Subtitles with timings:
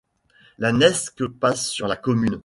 [0.57, 2.39] La Nesque passe sur la commune.